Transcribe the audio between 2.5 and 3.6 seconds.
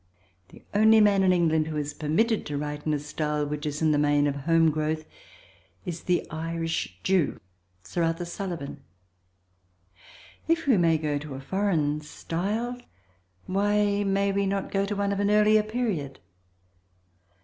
write in a style